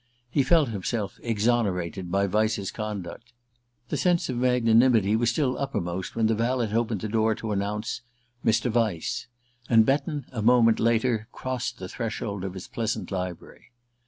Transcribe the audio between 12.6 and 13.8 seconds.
pleasant library.